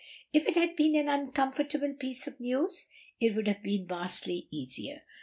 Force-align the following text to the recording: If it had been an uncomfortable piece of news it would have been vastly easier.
If 0.33 0.47
it 0.47 0.55
had 0.55 0.75
been 0.75 0.95
an 0.95 1.07
uncomfortable 1.07 1.93
piece 1.93 2.25
of 2.25 2.39
news 2.39 2.87
it 3.19 3.35
would 3.35 3.47
have 3.47 3.61
been 3.61 3.85
vastly 3.85 4.47
easier. 4.49 5.03